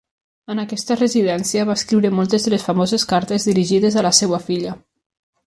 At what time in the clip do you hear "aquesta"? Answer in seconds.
0.61-0.95